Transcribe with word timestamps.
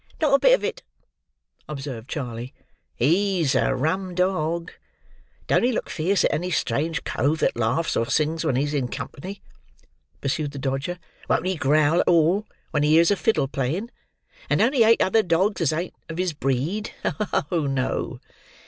"Not 0.19 0.33
a 0.33 0.39
bit 0.39 0.55
of 0.55 0.63
it," 0.63 0.81
observed 1.69 2.09
Charley. 2.09 2.55
"He's 2.95 3.53
a 3.53 3.75
rum 3.75 4.15
dog. 4.15 4.71
Don't 5.45 5.61
he 5.61 5.71
look 5.71 5.91
fierce 5.91 6.23
at 6.25 6.33
any 6.33 6.49
strange 6.49 7.03
cove 7.03 7.37
that 7.41 7.55
laughs 7.55 7.95
or 7.95 8.07
sings 8.07 8.43
when 8.43 8.55
he's 8.55 8.73
in 8.73 8.87
company!" 8.87 9.43
pursued 10.19 10.53
the 10.53 10.57
Dodger. 10.57 10.97
"Won't 11.29 11.45
he 11.45 11.55
growl 11.55 11.99
at 11.99 12.07
all, 12.07 12.47
when 12.71 12.81
he 12.81 12.93
hears 12.93 13.11
a 13.11 13.15
fiddle 13.15 13.47
playing! 13.47 13.91
And 14.49 14.59
don't 14.59 14.73
he 14.73 14.81
hate 14.81 15.03
other 15.03 15.21
dogs 15.21 15.61
as 15.61 15.71
ain't 15.71 15.93
of 16.09 16.17
his 16.17 16.33
breed! 16.33 16.89
Oh, 17.51 17.67
no!" 17.67 18.19